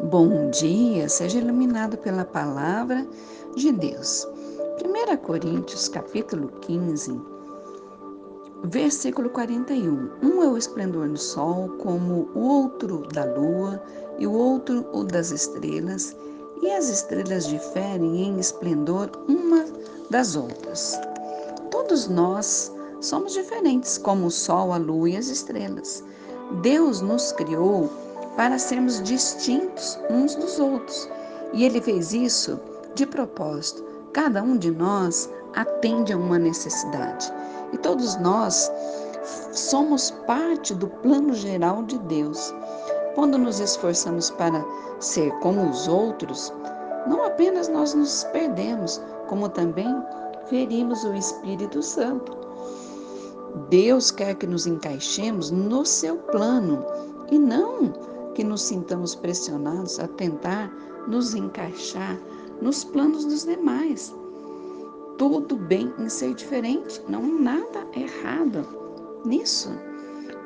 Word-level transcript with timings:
Bom 0.00 0.50
dia, 0.50 1.08
seja 1.08 1.38
iluminado 1.38 1.96
pela 1.96 2.24
palavra 2.24 3.06
de 3.54 3.70
Deus. 3.70 4.26
1 4.84 5.16
Coríntios, 5.18 5.88
capítulo 5.88 6.48
15, 6.62 7.18
versículo 8.64 9.30
41. 9.30 10.10
Um 10.20 10.42
é 10.42 10.48
o 10.48 10.58
esplendor 10.58 11.08
do 11.08 11.16
sol, 11.16 11.68
como 11.78 12.28
o 12.34 12.40
outro 12.40 13.06
da 13.12 13.24
lua, 13.24 13.80
e 14.18 14.26
o 14.26 14.32
outro 14.32 14.84
o 14.92 15.04
das 15.04 15.30
estrelas, 15.30 16.14
e 16.60 16.72
as 16.72 16.88
estrelas 16.88 17.46
diferem 17.46 18.20
em 18.22 18.40
esplendor 18.40 19.08
uma 19.28 19.64
das 20.10 20.34
outras. 20.34 20.98
Todos 21.70 22.08
nós 22.08 22.70
somos 23.00 23.32
diferentes, 23.32 23.96
como 23.96 24.26
o 24.26 24.30
sol, 24.30 24.72
a 24.72 24.76
lua 24.76 25.10
e 25.10 25.16
as 25.16 25.28
estrelas. 25.28 26.02
Deus 26.62 27.00
nos 27.00 27.30
criou 27.30 27.88
para 28.36 28.58
sermos 28.58 29.02
distintos 29.02 29.98
uns 30.10 30.34
dos 30.34 30.58
outros. 30.58 31.08
E 31.52 31.64
ele 31.64 31.80
fez 31.80 32.12
isso 32.12 32.58
de 32.94 33.06
propósito. 33.06 33.84
Cada 34.12 34.42
um 34.42 34.56
de 34.56 34.70
nós 34.70 35.28
atende 35.54 36.12
a 36.12 36.16
uma 36.16 36.38
necessidade. 36.38 37.32
E 37.72 37.78
todos 37.78 38.16
nós 38.16 38.70
somos 39.52 40.10
parte 40.26 40.74
do 40.74 40.88
plano 40.88 41.34
geral 41.34 41.82
de 41.84 41.98
Deus. 41.98 42.54
Quando 43.14 43.38
nos 43.38 43.60
esforçamos 43.60 44.30
para 44.30 44.64
ser 44.98 45.30
como 45.38 45.70
os 45.70 45.86
outros, 45.86 46.52
não 47.06 47.24
apenas 47.24 47.68
nós 47.68 47.94
nos 47.94 48.24
perdemos, 48.24 49.00
como 49.28 49.48
também 49.48 49.94
ferimos 50.46 51.04
o 51.04 51.14
Espírito 51.14 51.82
Santo. 51.82 52.36
Deus 53.68 54.10
quer 54.10 54.34
que 54.34 54.46
nos 54.46 54.66
encaixemos 54.66 55.50
no 55.50 55.86
seu 55.86 56.16
plano 56.16 56.84
e 57.30 57.38
não 57.38 57.92
que 58.34 58.44
nos 58.44 58.62
sintamos 58.62 59.14
pressionados 59.14 59.98
a 59.98 60.08
tentar 60.08 60.70
nos 61.08 61.34
encaixar 61.34 62.18
nos 62.60 62.84
planos 62.84 63.24
dos 63.24 63.44
demais. 63.44 64.14
Tudo 65.18 65.56
bem 65.56 65.92
em 65.98 66.08
ser 66.08 66.34
diferente, 66.34 67.00
não 67.08 67.20
há 67.24 67.40
nada 67.40 67.86
errado 67.94 68.66
nisso. 69.24 69.70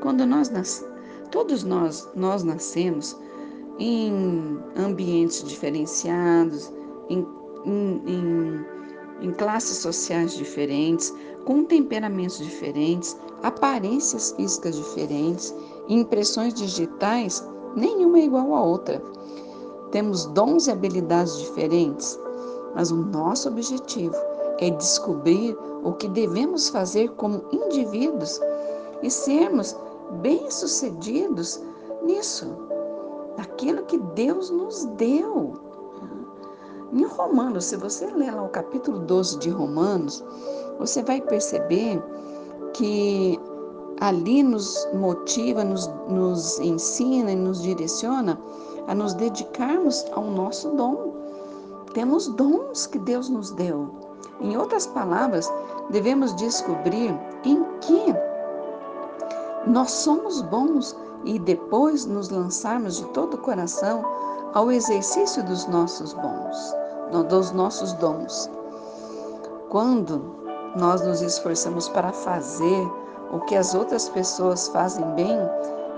Quando 0.01 0.27
nós 0.27 0.51
nas... 0.51 0.85
todos 1.31 1.65
nós 1.65 2.09
nós 2.15 2.43
nascemos 2.43 3.17
em 3.79 4.59
ambientes 4.77 5.43
diferenciados, 5.45 6.73
em, 7.09 7.27
em, 7.65 8.03
em, 8.07 8.67
em 9.23 9.33
classes 9.33 9.79
sociais 9.79 10.35
diferentes, 10.35 11.15
com 11.45 11.65
temperamentos 11.65 12.39
diferentes, 12.39 13.17
aparências 13.43 14.33
físicas 14.33 14.77
diferentes, 14.77 15.55
impressões 15.89 16.53
digitais 16.53 17.43
nenhuma 17.75 18.19
é 18.19 18.25
igual 18.25 18.55
à 18.55 18.63
outra. 18.63 19.03
Temos 19.91 20.27
dons 20.27 20.67
e 20.67 20.71
habilidades 20.71 21.39
diferentes, 21.39 22.19
mas 22.75 22.91
o 22.91 22.97
nosso 22.97 23.49
objetivo 23.49 24.15
é 24.59 24.71
descobrir 24.71 25.57
o 25.85 25.93
que 25.93 26.09
devemos 26.09 26.69
fazer 26.69 27.09
como 27.11 27.43
indivíduos 27.53 28.41
e 29.03 29.11
sermos 29.11 29.77
bem-sucedidos 30.21 31.63
nisso, 32.03 32.47
naquilo 33.37 33.85
que 33.85 33.99
Deus 33.99 34.51
nos 34.51 34.85
deu. 34.97 35.55
Em 36.93 37.05
Romanos, 37.05 37.67
se 37.67 37.77
você 37.77 38.07
ler 38.07 38.35
lá 38.35 38.43
o 38.43 38.49
capítulo 38.49 38.99
12 39.01 39.39
de 39.39 39.51
Romanos, 39.51 40.25
você 40.79 41.03
vai 41.03 41.21
perceber 41.21 42.03
que 42.73 43.39
ali 44.01 44.43
nos 44.43 44.89
motiva, 44.95 45.65
nos, 45.65 45.91
nos 46.09 46.59
ensina 46.61 47.33
e 47.33 47.37
nos 47.37 47.63
direciona 47.63 48.39
a 48.87 48.95
nos 48.95 49.15
dedicarmos 49.15 50.05
ao 50.13 50.25
nosso 50.25 50.71
dom. 50.71 51.15
Temos 51.95 52.29
dons 52.29 52.87
que 52.87 52.99
Deus 52.99 53.29
nos 53.29 53.51
deu. 53.53 53.89
Em 54.41 54.57
outras 54.57 54.87
palavras, 54.87 55.53
devemos 55.91 56.35
descobrir 56.37 57.19
em 57.45 57.65
que 57.81 58.15
nós 59.67 59.91
somos 59.91 60.41
bons 60.43 60.97
e 61.25 61.39
depois 61.39 62.07
nos 62.07 62.31
lançarmos 62.31 62.99
de 62.99 63.05
todo 63.07 63.35
o 63.35 63.39
coração 63.39 64.05
ao 64.55 64.71
exercício 64.71 65.45
dos 65.45 65.67
nossos 65.67 66.15
bons, 66.15 66.75
dos 67.29 67.51
nossos 67.51 67.93
dons. 67.95 68.49
Quando 69.69 70.23
nós 70.77 71.05
nos 71.05 71.21
esforçamos 71.21 71.89
para 71.89 72.13
fazer 72.13 72.89
o 73.33 73.41
que 73.41 73.57
as 73.57 73.75
outras 73.75 74.09
pessoas 74.09 74.69
fazem 74.69 75.05
bem, 75.15 75.39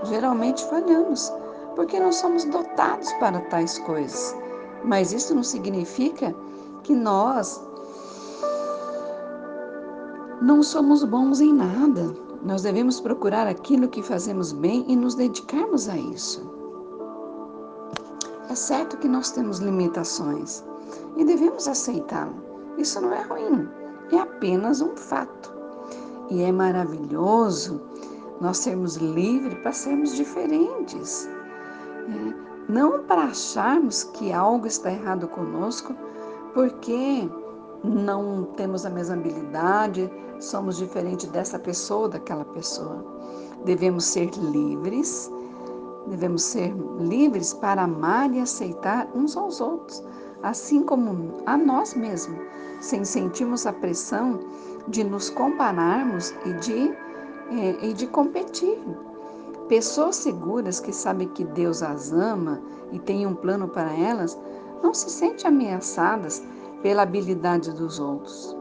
geralmente 0.03 0.65
falhamos, 0.65 1.31
porque 1.75 1.99
não 1.99 2.11
somos 2.11 2.43
dotados 2.45 3.11
para 3.13 3.39
tais 3.49 3.79
coisas. 3.79 4.35
Mas 4.83 5.13
isso 5.13 5.33
não 5.35 5.43
significa 5.43 6.35
que 6.83 6.93
nós 6.93 7.61
não 10.41 10.63
somos 10.63 11.03
bons 11.03 11.39
em 11.39 11.53
nada. 11.53 12.13
Nós 12.43 12.63
devemos 12.63 12.99
procurar 12.99 13.45
aquilo 13.45 13.87
que 13.87 14.01
fazemos 14.01 14.51
bem 14.51 14.83
e 14.87 14.95
nos 14.95 15.13
dedicarmos 15.13 15.87
a 15.87 15.95
isso. 15.95 16.49
É 18.49 18.55
certo 18.55 18.97
que 18.97 19.07
nós 19.07 19.31
temos 19.31 19.59
limitações 19.59 20.63
e 21.15 21.23
devemos 21.23 21.67
aceitá-lo. 21.67 22.35
Isso 22.77 22.99
não 22.99 23.13
é 23.13 23.21
ruim, 23.21 23.69
é 24.11 24.17
apenas 24.17 24.81
um 24.81 24.95
fato. 24.97 25.60
E 26.31 26.43
é 26.43 26.51
maravilhoso 26.51 27.81
nós 28.39 28.59
sermos 28.59 28.95
livres 28.95 29.59
para 29.59 29.73
sermos 29.73 30.15
diferentes. 30.15 31.29
Né? 32.07 32.33
Não 32.69 33.03
para 33.03 33.25
acharmos 33.25 34.05
que 34.05 34.31
algo 34.31 34.65
está 34.65 34.89
errado 34.89 35.27
conosco, 35.27 35.93
porque 36.53 37.29
não 37.83 38.45
temos 38.55 38.85
a 38.85 38.89
mesma 38.89 39.15
habilidade, 39.15 40.09
somos 40.39 40.77
diferentes 40.77 41.27
dessa 41.27 41.59
pessoa 41.59 42.03
ou 42.03 42.07
daquela 42.07 42.45
pessoa. 42.45 43.03
Devemos 43.65 44.05
ser 44.05 44.29
livres, 44.37 45.29
devemos 46.07 46.43
ser 46.43 46.73
livres 46.97 47.53
para 47.53 47.83
amar 47.83 48.33
e 48.33 48.39
aceitar 48.39 49.05
uns 49.13 49.35
aos 49.35 49.59
outros, 49.59 50.01
assim 50.41 50.81
como 50.83 51.41
a 51.45 51.57
nós 51.57 51.93
mesmos, 51.93 52.39
sem 52.79 53.03
sentirmos 53.03 53.67
a 53.67 53.73
pressão 53.73 54.39
de 54.87 55.03
nos 55.03 55.29
compararmos 55.29 56.33
e 56.45 56.53
de, 56.53 56.89
é, 57.51 57.85
e 57.85 57.93
de 57.93 58.07
competir. 58.07 58.79
Pessoas 59.67 60.17
seguras 60.17 60.79
que 60.79 60.91
sabem 60.91 61.27
que 61.29 61.43
Deus 61.43 61.81
as 61.81 62.11
ama 62.11 62.61
e 62.91 62.99
tem 62.99 63.25
um 63.25 63.33
plano 63.33 63.67
para 63.67 63.91
elas 63.93 64.37
não 64.83 64.93
se 64.93 65.09
sentem 65.09 65.47
ameaçadas 65.47 66.43
pela 66.81 67.03
habilidade 67.03 67.71
dos 67.71 67.99
outros. 67.99 68.55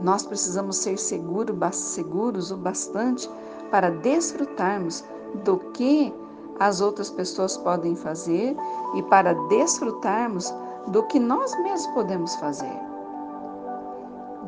Nós 0.00 0.24
precisamos 0.24 0.76
ser 0.76 0.98
seguro, 0.98 1.56
seguros 1.72 2.50
o 2.50 2.56
bastante 2.56 3.28
para 3.70 3.90
desfrutarmos 3.90 5.04
do 5.44 5.58
que 5.72 6.12
as 6.60 6.80
outras 6.80 7.10
pessoas 7.10 7.56
podem 7.56 7.96
fazer 7.96 8.56
e 8.94 9.02
para 9.04 9.32
desfrutarmos 9.48 10.52
do 10.88 11.02
que 11.04 11.18
nós 11.18 11.56
mesmos 11.62 11.86
podemos 11.94 12.34
fazer. 12.36 12.78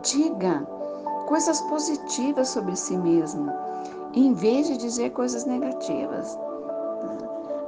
Diga 0.02 0.66
coisas 1.26 1.60
positivas 1.62 2.48
sobre 2.48 2.76
si 2.76 2.96
mesmo, 2.96 3.52
em 4.12 4.32
vez 4.32 4.66
de 4.66 4.76
dizer 4.76 5.10
coisas 5.10 5.44
negativas. 5.44 6.38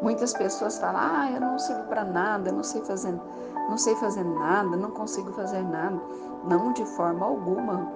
Muitas 0.02 0.32
pessoas 0.32 0.78
falam: 0.78 1.00
"Ah, 1.00 1.30
eu 1.32 1.40
não 1.40 1.58
sirvo 1.58 1.84
para 1.84 2.04
nada, 2.04 2.52
não 2.52 2.62
sei 2.62 2.82
fazer, 2.82 3.18
não 3.68 3.78
sei 3.78 3.94
fazer 3.96 4.24
nada, 4.24 4.76
não 4.76 4.90
consigo 4.90 5.32
fazer 5.32 5.62
nada". 5.62 6.00
Não 6.44 6.72
de 6.72 6.84
forma 6.84 7.26
alguma. 7.26 7.90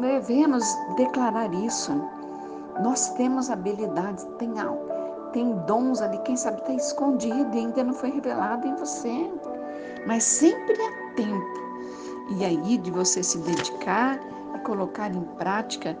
Devemos 0.00 0.64
declarar 0.96 1.52
isso. 1.54 1.92
Nós 2.82 3.08
temos 3.10 3.50
habilidades, 3.50 4.24
tem 4.38 4.60
algo, 4.60 4.84
tem 5.32 5.52
dons 5.66 6.02
ali, 6.02 6.18
quem 6.18 6.36
sabe 6.36 6.58
está 6.58 6.72
escondido 6.74 7.56
e 7.56 7.58
ainda 7.58 7.82
não 7.82 7.94
foi 7.94 8.10
revelado 8.10 8.66
em 8.66 8.74
você. 8.76 9.32
Mas 10.06 10.22
sempre 10.22 10.76
há 10.80 11.14
tempo 11.14 11.67
e 12.28 12.44
aí 12.44 12.78
de 12.78 12.90
você 12.90 13.22
se 13.22 13.38
dedicar 13.38 14.20
e 14.54 14.58
colocar 14.60 15.14
em 15.14 15.22
prática, 15.36 15.96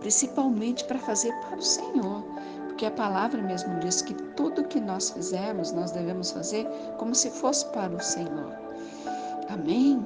principalmente 0.00 0.84
para 0.84 0.98
fazer 0.98 1.32
para 1.40 1.58
o 1.58 1.62
Senhor. 1.62 2.22
Porque 2.66 2.86
a 2.86 2.90
palavra 2.90 3.42
mesmo 3.42 3.78
diz 3.80 4.02
que 4.02 4.14
tudo 4.34 4.64
que 4.64 4.80
nós 4.80 5.10
fizermos, 5.10 5.72
nós 5.72 5.90
devemos 5.90 6.30
fazer 6.30 6.66
como 6.98 7.14
se 7.14 7.30
fosse 7.30 7.66
para 7.66 7.94
o 7.94 8.00
Senhor. 8.00 8.56
Amém? 9.50 10.04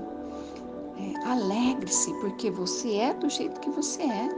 É, 0.98 1.28
Alegre-se, 1.28 2.12
porque 2.20 2.50
você 2.50 2.96
é 2.96 3.14
do 3.14 3.28
jeito 3.28 3.60
que 3.60 3.70
você 3.70 4.02
é. 4.02 4.28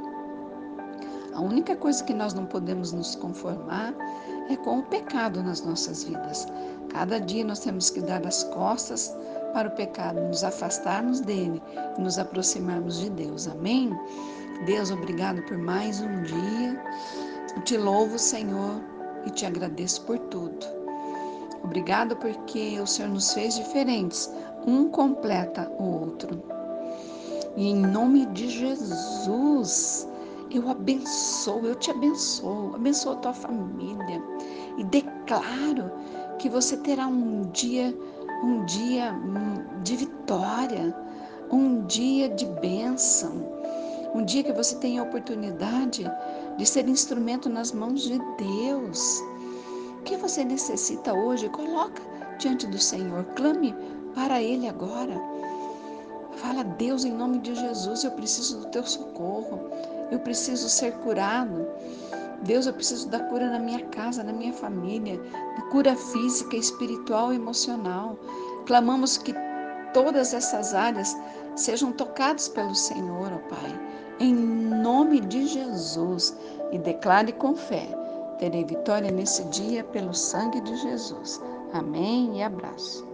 A 1.35 1.40
única 1.40 1.76
coisa 1.76 2.02
que 2.02 2.12
nós 2.12 2.35
não 2.35 2.46
podemos 2.46 2.93
nos 2.93 3.14
conformar 3.14 3.94
é 4.50 4.56
com 4.56 4.81
o 4.81 4.82
pecado 4.82 5.43
nas 5.43 5.64
nossas 5.64 6.02
vidas. 6.05 6.46
Cada 6.88 7.20
dia 7.20 7.44
nós 7.44 7.61
temos 7.61 7.90
que 7.90 8.00
dar 8.00 8.26
as 8.26 8.43
costas 8.44 9.14
para 9.52 9.68
o 9.68 9.72
pecado, 9.72 10.20
nos 10.20 10.44
afastarmos 10.44 11.20
dele 11.20 11.62
e 11.96 12.00
nos 12.00 12.18
aproximarmos 12.18 13.00
de 13.00 13.10
Deus. 13.10 13.48
Amém? 13.48 13.90
Deus, 14.66 14.90
obrigado 14.90 15.42
por 15.42 15.56
mais 15.56 16.00
um 16.00 16.22
dia. 16.22 16.82
Eu 17.56 17.62
te 17.62 17.76
louvo, 17.76 18.18
Senhor, 18.18 18.80
e 19.26 19.30
te 19.30 19.46
agradeço 19.46 20.02
por 20.02 20.18
tudo. 20.18 20.66
Obrigado 21.62 22.16
porque 22.16 22.78
o 22.80 22.86
Senhor 22.86 23.10
nos 23.10 23.32
fez 23.32 23.56
diferentes, 23.56 24.30
um 24.66 24.88
completa 24.88 25.70
o 25.78 26.02
outro. 26.02 26.42
E 27.56 27.68
em 27.68 27.76
nome 27.76 28.26
de 28.26 28.48
Jesus, 28.48 30.08
eu 30.50 30.68
abençoo, 30.70 31.66
eu 31.66 31.74
te 31.74 31.90
abençoo, 31.90 32.74
abençoo 32.74 33.12
a 33.12 33.16
tua 33.16 33.34
família 33.34 34.22
e 34.76 34.84
declaro 34.84 35.90
que 36.38 36.48
você 36.48 36.76
terá 36.76 37.06
um 37.06 37.42
dia, 37.50 37.94
um 38.43 38.64
dia 38.64 39.12
hum, 39.12 39.82
de 39.82 39.96
vitória, 39.96 40.94
um 41.50 41.85
dia 41.87 42.29
de 42.29 42.46
bênção, 42.46 43.32
um 44.14 44.25
dia 44.25 44.43
que 44.43 44.52
você 44.52 44.76
tem 44.76 44.99
a 44.99 45.02
oportunidade 45.02 46.05
de 46.56 46.67
ser 46.67 46.88
instrumento 46.88 47.49
nas 47.49 47.73
mãos 47.73 48.02
de 48.02 48.19
Deus. 48.37 49.23
O 49.99 50.02
que 50.02 50.17
você 50.17 50.44
necessita 50.44 51.12
hoje, 51.12 51.49
coloca 51.49 52.02
diante 52.38 52.67
do 52.67 52.79
Senhor, 52.79 53.25
clame 53.37 53.75
para 54.14 54.43
Ele 54.43 54.69
agora. 54.69 55.14
Fala, 56.37 56.62
Deus, 56.62 57.05
em 57.05 57.12
nome 57.12 57.38
de 57.40 57.55
Jesus, 57.55 58.05
eu 58.05 58.12
preciso 58.12 58.61
do 58.61 58.67
teu 58.67 58.85
socorro, 58.85 59.61
eu 60.11 60.20
preciso 60.20 60.69
ser 60.69 60.93
curado. 60.99 61.67
Deus, 62.43 62.67
eu 62.67 62.73
preciso 62.73 63.08
da 63.08 63.20
cura 63.20 63.50
na 63.50 63.58
minha 63.58 63.85
casa, 63.87 64.23
na 64.23 64.32
minha 64.32 64.52
família, 64.52 65.20
da 65.56 65.62
cura 65.70 65.96
física, 65.96 66.56
espiritual 66.56 67.32
e 67.32 67.37
emocional. 67.37 68.17
Clamamos 68.67 69.19
que 69.19 69.35
todas 69.93 70.35
essas 70.35 70.75
áreas 70.75 71.17
sejam 71.56 71.93
tocadas 71.93 72.49
pelo 72.49 72.75
Senhor, 72.75 73.32
ó 73.32 73.49
Pai, 73.49 73.81
em 74.20 74.35
nome 74.35 75.20
de 75.20 75.46
Jesus. 75.46 76.37
E 76.70 76.79
declare 76.79 77.32
com 77.32 77.55
fé: 77.55 77.88
terei 78.38 78.64
vitória 78.64 79.11
nesse 79.11 79.44
dia 79.44 79.82
pelo 79.85 80.14
sangue 80.14 80.61
de 80.61 80.76
Jesus. 80.76 81.40
Amém 81.73 82.38
e 82.38 82.43
abraço. 82.43 83.06